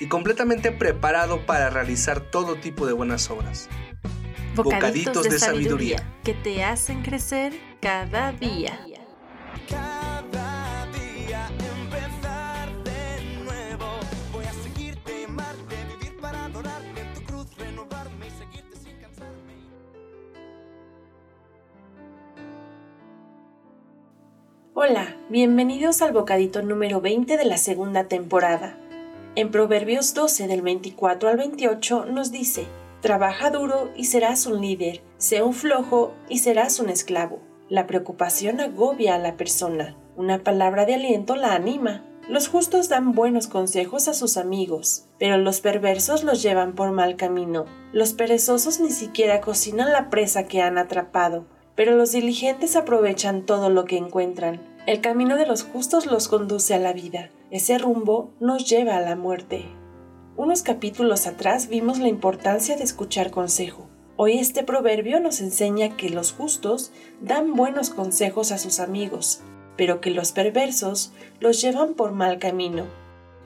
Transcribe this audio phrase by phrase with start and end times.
[0.00, 3.68] y completamente preparado para realizar todo tipo de buenas obras.
[4.54, 8.78] Bocaditos, de, sabiduría que te hacen crecer cada día.
[9.68, 13.86] Cada día empezar de nuevo.
[14.32, 19.54] Voy a seguirte, amarte, vivir para adorarte en tu cruz, renovarme y seguirte sin cansarme.
[24.74, 28.78] Hola, bienvenidos al bocadito número 20 de la segunda temporada.
[29.36, 32.68] En Proverbios 12 del 24 al 28 nos dice,
[33.00, 37.40] Trabaja duro y serás un líder, sé un flojo y serás un esclavo.
[37.68, 42.04] La preocupación agobia a la persona, una palabra de aliento la anima.
[42.28, 47.16] Los justos dan buenos consejos a sus amigos, pero los perversos los llevan por mal
[47.16, 47.64] camino.
[47.92, 53.68] Los perezosos ni siquiera cocinan la presa que han atrapado, pero los diligentes aprovechan todo
[53.68, 54.60] lo que encuentran.
[54.86, 59.00] El camino de los justos los conduce a la vida, ese rumbo nos lleva a
[59.00, 59.66] la muerte.
[60.36, 63.86] Unos capítulos atrás vimos la importancia de escuchar consejo.
[64.16, 69.40] Hoy este proverbio nos enseña que los justos dan buenos consejos a sus amigos,
[69.76, 72.86] pero que los perversos los llevan por mal camino.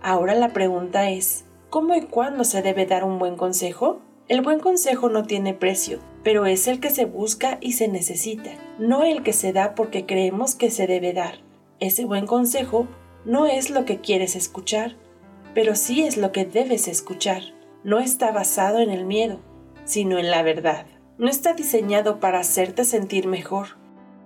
[0.00, 4.00] Ahora la pregunta es, ¿cómo y cuándo se debe dar un buen consejo?
[4.26, 8.52] El buen consejo no tiene precio, pero es el que se busca y se necesita,
[8.78, 11.40] no el que se da porque creemos que se debe dar.
[11.78, 12.88] Ese buen consejo
[13.28, 14.96] no es lo que quieres escuchar,
[15.52, 17.42] pero sí es lo que debes escuchar.
[17.84, 19.38] No está basado en el miedo,
[19.84, 20.86] sino en la verdad.
[21.18, 23.76] No está diseñado para hacerte sentir mejor,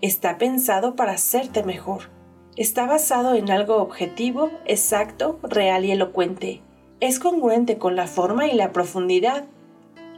[0.00, 2.10] está pensado para hacerte mejor.
[2.56, 6.62] Está basado en algo objetivo, exacto, real y elocuente.
[7.00, 9.44] Es congruente con la forma y la profundidad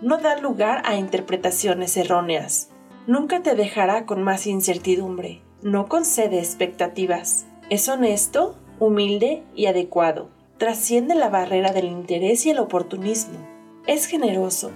[0.03, 2.71] no da lugar a interpretaciones erróneas.
[3.09, 5.43] Nunca te dejará con más incertidumbre.
[5.63, 7.47] No concede expectativas.
[7.71, 10.31] Es honesto, humilde y adecuado.
[10.59, 13.39] Trasciende la barrera del interés y el oportunismo.
[13.87, 14.73] Es generoso.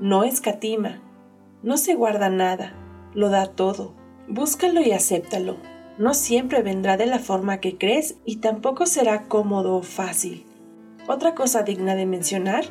[0.00, 1.00] No escatima.
[1.62, 2.74] No se guarda nada.
[3.14, 3.94] Lo da todo.
[4.28, 5.56] Búscalo y acéptalo.
[5.98, 10.46] No siempre vendrá de la forma que crees y tampoco será cómodo o fácil.
[11.06, 12.64] Otra cosa digna de mencionar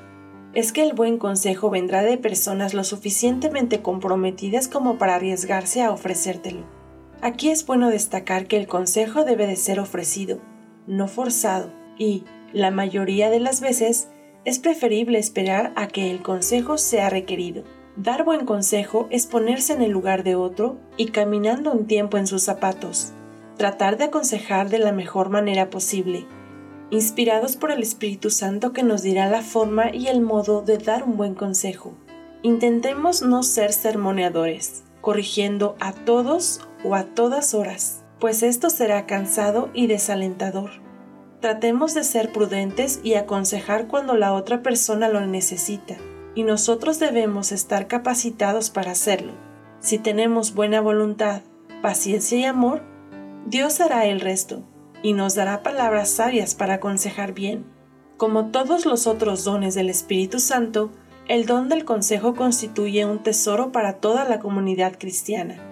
[0.54, 5.92] es que el buen consejo vendrá de personas lo suficientemente comprometidas como para arriesgarse a
[5.92, 6.66] ofrecértelo.
[7.22, 10.40] Aquí es bueno destacar que el consejo debe de ser ofrecido,
[10.88, 14.10] no forzado, y, la mayoría de las veces,
[14.44, 17.64] es preferible esperar a que el consejo sea requerido.
[17.96, 22.26] Dar buen consejo es ponerse en el lugar de otro y caminando un tiempo en
[22.26, 23.14] sus zapatos,
[23.58, 26.26] tratar de aconsejar de la mejor manera posible,
[26.90, 31.04] inspirados por el Espíritu Santo que nos dirá la forma y el modo de dar
[31.04, 31.94] un buen consejo.
[32.44, 39.72] Intentemos no ser sermoneadores, corrigiendo a todos o a todas horas, pues esto será cansado
[39.74, 40.70] y desalentador.
[41.42, 45.98] Tratemos de ser prudentes y aconsejar cuando la otra persona lo necesita,
[46.36, 49.34] y nosotros debemos estar capacitados para hacerlo.
[49.80, 51.42] Si tenemos buena voluntad,
[51.82, 52.84] paciencia y amor,
[53.48, 54.62] Dios hará el resto
[55.02, 57.66] y nos dará palabras sabias para aconsejar bien.
[58.18, 60.92] Como todos los otros dones del Espíritu Santo,
[61.28, 65.71] el don del consejo constituye un tesoro para toda la comunidad cristiana.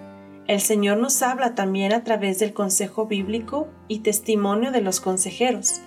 [0.50, 5.80] El Señor nos habla también a través del consejo bíblico y testimonio de los consejeros.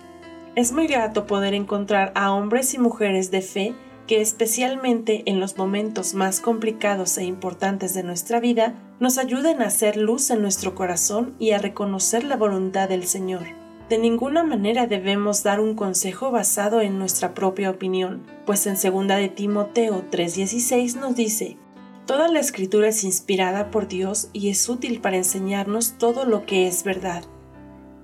[0.55, 3.75] Es muy grato poder encontrar a hombres y mujeres de fe
[4.07, 9.65] que especialmente en los momentos más complicados e importantes de nuestra vida, nos ayuden a
[9.65, 13.43] hacer luz en nuestro corazón y a reconocer la voluntad del Señor.
[13.89, 19.07] De ninguna manera debemos dar un consejo basado en nuestra propia opinión, pues en 2
[19.07, 21.57] de Timoteo 3:16 nos dice,
[22.05, 26.67] Toda la escritura es inspirada por Dios y es útil para enseñarnos todo lo que
[26.67, 27.23] es verdad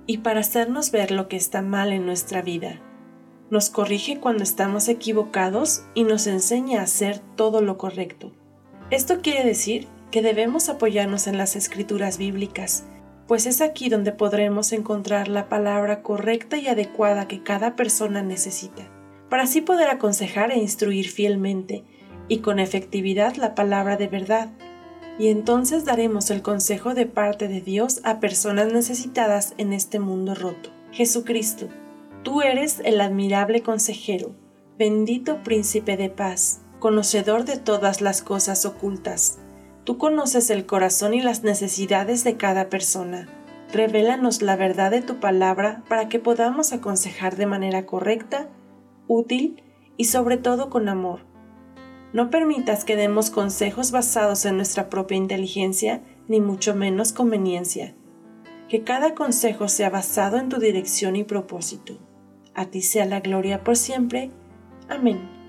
[0.06, 2.80] y para hacernos ver lo que está mal en nuestra vida
[3.50, 8.32] nos corrige cuando estamos equivocados y nos enseña a hacer todo lo correcto.
[8.90, 12.84] Esto quiere decir que debemos apoyarnos en las escrituras bíblicas,
[13.26, 18.88] pues es aquí donde podremos encontrar la palabra correcta y adecuada que cada persona necesita,
[19.28, 21.84] para así poder aconsejar e instruir fielmente
[22.30, 24.48] y con efectividad la palabra de verdad,
[25.18, 30.34] y entonces daremos el consejo de parte de Dios a personas necesitadas en este mundo
[30.34, 30.70] roto.
[30.92, 31.68] Jesucristo,
[32.22, 34.34] Tú eres el admirable consejero,
[34.78, 36.60] bendito príncipe de paz.
[36.78, 39.38] conocedor de todas las cosas ocultas.
[39.84, 43.28] Tú conoces el corazón y las necesidades de cada persona.
[43.70, 48.48] Revélanos la verdad de tu palabra para que podamos aconsejar de manera correcta,
[49.08, 49.62] útil
[49.98, 51.29] y sobre todo con amor.
[52.12, 57.94] No permitas que demos consejos basados en nuestra propia inteligencia, ni mucho menos conveniencia.
[58.68, 61.98] Que cada consejo sea basado en tu dirección y propósito.
[62.54, 64.30] A ti sea la gloria por siempre.
[64.88, 65.39] Amén.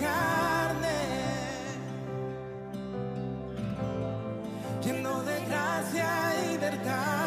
[0.00, 0.98] carne,
[4.82, 6.08] lleno de gracia
[6.52, 7.17] y verdad.